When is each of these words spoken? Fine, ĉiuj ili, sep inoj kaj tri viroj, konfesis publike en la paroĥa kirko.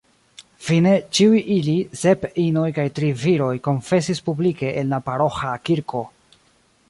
Fine, 0.67 0.93
ĉiuj 1.17 1.41
ili, 1.55 1.75
sep 2.03 2.23
inoj 2.45 2.65
kaj 2.79 2.87
tri 2.99 3.11
viroj, 3.25 3.53
konfesis 3.69 4.23
publike 4.31 4.71
en 4.83 4.93
la 4.95 5.03
paroĥa 5.11 5.53
kirko. 5.69 6.05